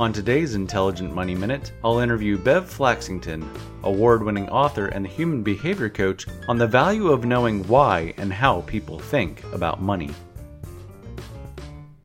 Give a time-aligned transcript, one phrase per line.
[0.00, 3.46] On today's Intelligent Money Minute, I'll interview Bev Flaxington,
[3.82, 8.62] award winning author and human behavior coach, on the value of knowing why and how
[8.62, 10.08] people think about money.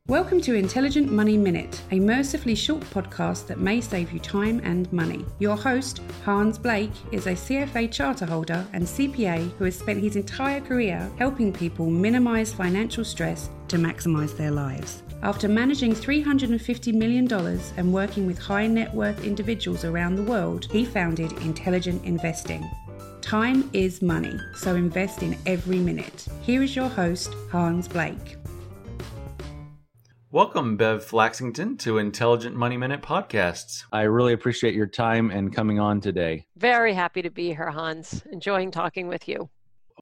[0.07, 4.91] Welcome to Intelligent Money Minute, a mercifully short podcast that may save you time and
[4.93, 5.25] money.
[5.39, 10.15] Your host, Hans Blake, is a CFA charter holder and CPA who has spent his
[10.15, 15.01] entire career helping people minimize financial stress to maximize their lives.
[15.23, 17.27] After managing $350 million
[17.75, 22.63] and working with high net worth individuals around the world, he founded Intelligent Investing.
[23.21, 26.27] Time is money, so invest in every minute.
[26.43, 28.37] Here is your host, Hans Blake.
[30.35, 33.85] Welcome, Bev Flaxington, to Intelligent Money Minute podcasts.
[33.93, 36.45] I really appreciate your time and coming on today.
[36.57, 38.21] Very happy to be here, Hans.
[38.33, 39.49] Enjoying talking with you.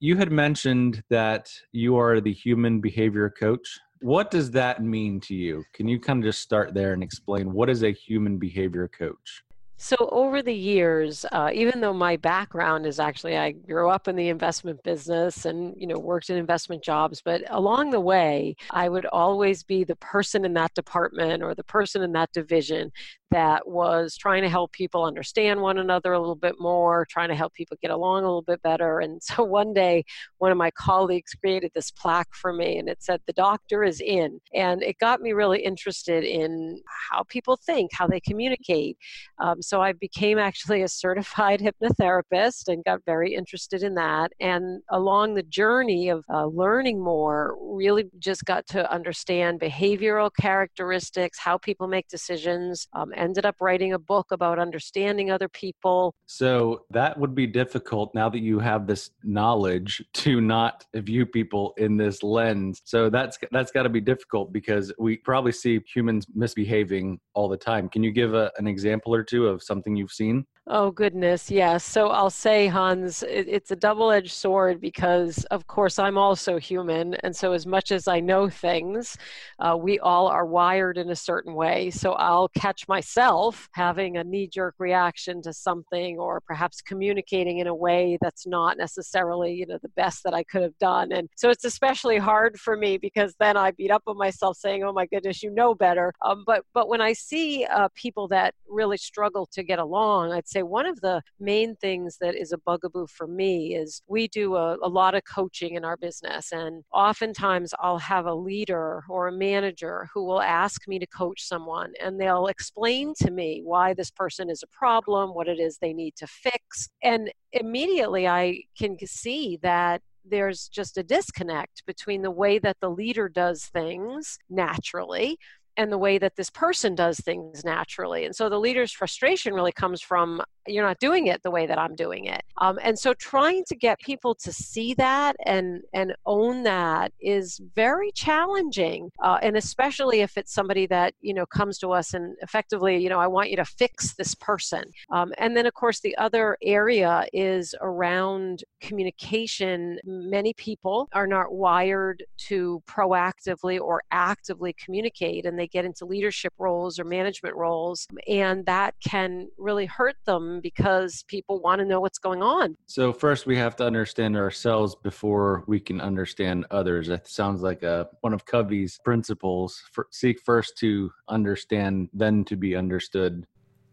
[0.01, 3.79] You had mentioned that you are the human behavior coach.
[4.01, 5.65] What does that mean to you?
[5.71, 9.43] Can you kind of just start there and explain what is a human behavior coach?
[9.77, 14.15] So, over the years, uh, even though my background is actually, I grew up in
[14.15, 18.87] the investment business and, you know, worked in investment jobs, but along the way, I
[18.87, 22.91] would always be the person in that department or the person in that division
[23.33, 27.35] that was trying to help people understand one another a little bit more, trying to
[27.35, 28.99] help people get along a little bit better.
[28.99, 30.03] And so one day,
[30.37, 33.99] one of my colleagues created this plaque for me and it said, The doctor is
[34.01, 34.39] in.
[34.53, 38.97] And it got me really interested in how people think, how they communicate.
[39.39, 44.31] Um, so I became actually a certified hypnotherapist and got very interested in that.
[44.39, 51.39] And along the journey of uh, learning more, really just got to understand behavioral characteristics,
[51.39, 52.87] how people make decisions.
[52.93, 56.13] Um, ended up writing a book about understanding other people.
[56.25, 61.73] So that would be difficult now that you have this knowledge to not view people
[61.77, 62.81] in this lens.
[62.85, 67.57] So that's that's got to be difficult because we probably see humans misbehaving all the
[67.57, 67.89] time.
[67.89, 70.45] Can you give a, an example or two of something you've seen?
[70.65, 71.83] Oh, goodness, yes.
[71.83, 76.57] So I'll say, Hans, it, it's a double edged sword because, of course, I'm also
[76.57, 77.15] human.
[77.15, 79.17] And so, as much as I know things,
[79.59, 81.89] uh, we all are wired in a certain way.
[81.89, 87.67] So I'll catch myself having a knee jerk reaction to something or perhaps communicating in
[87.67, 91.11] a way that's not necessarily, you know, the best that I could have done.
[91.11, 94.81] And so it's especially hard for me because then I beat up on myself saying,
[94.85, 96.13] oh my goodness, you know better.
[96.25, 100.47] Um, but, but when I see uh, people that really struggle to get along, I'd
[100.53, 104.55] say one of the main things that is a bugaboo for me is we do
[104.55, 106.51] a, a lot of coaching in our business.
[106.51, 111.43] And oftentimes I'll have a leader or a manager who will ask me to coach
[111.43, 115.77] someone and they'll explain to me why this person is a problem, what it is
[115.77, 116.89] they need to fix.
[117.01, 122.89] And immediately I can see that there's just a disconnect between the way that the
[122.89, 125.37] leader does things naturally
[125.77, 128.25] and the way that this person does things naturally.
[128.25, 131.77] And so the leader's frustration really comes from you're not doing it the way that
[131.77, 132.41] I'm doing it.
[132.57, 137.59] Um, and so trying to get people to see that and and own that is
[137.75, 142.35] very challenging, uh, and especially if it's somebody that you know comes to us and
[142.41, 144.83] effectively, you know, I want you to fix this person.
[145.11, 149.99] Um, and then of course the other area is around communication.
[150.05, 156.51] Many people are not wired to proactively or actively communicate, and they get into leadership
[156.57, 162.01] roles or management roles, and that can really hurt them because people want to know
[162.01, 162.75] what's going on.
[162.85, 167.07] So first we have to understand ourselves before we can understand others.
[167.07, 169.81] That sounds like a one of Covey's principles.
[169.93, 173.47] For, seek first to understand, then to be understood.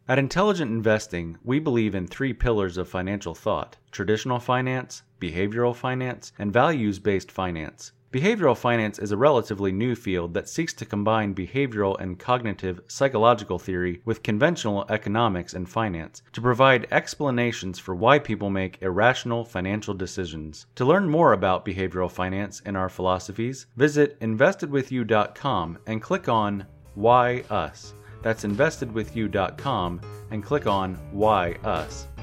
[0.08, 6.32] At Intelligent Investing, we believe in three pillars of financial thought traditional finance, behavioral finance,
[6.36, 7.92] and values based finance.
[8.12, 13.56] Behavioral finance is a relatively new field that seeks to combine behavioral and cognitive psychological
[13.56, 19.94] theory with conventional economics and finance to provide explanations for why people make irrational financial
[19.94, 20.66] decisions.
[20.74, 26.66] To learn more about behavioral finance and our philosophies, visit investedwithyou.com and click on
[26.96, 27.94] Why Us.
[28.22, 30.00] That's investedwithyou.com
[30.32, 32.08] and click on Why Us.